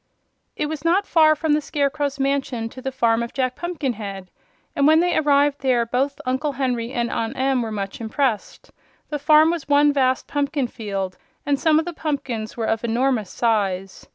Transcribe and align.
It 0.55 0.65
was 0.65 0.83
not 0.83 1.05
far 1.05 1.35
from 1.35 1.53
the 1.53 1.61
Scarecrow's 1.61 2.19
mansion 2.19 2.69
to 2.69 2.81
the 2.81 2.91
farm 2.91 3.21
of 3.21 3.35
Jack 3.35 3.55
Pumpkinhead, 3.55 4.31
and 4.75 4.87
when 4.87 4.99
they 4.99 5.15
arrived 5.15 5.61
there 5.61 5.85
both 5.85 6.19
Uncle 6.25 6.53
Henry 6.53 6.91
and 6.91 7.11
Aunt 7.11 7.37
Em 7.37 7.61
were 7.61 7.71
much 7.71 8.01
impressed. 8.01 8.71
The 9.09 9.19
farm 9.19 9.51
was 9.51 9.69
one 9.69 9.93
vast 9.93 10.25
pumpkin 10.25 10.65
field, 10.65 11.19
and 11.45 11.59
some 11.59 11.77
of 11.77 11.85
the 11.85 11.93
pumpkins 11.93 12.57
were 12.57 12.65
of 12.65 12.83
enormous 12.83 13.29
size. 13.29 14.07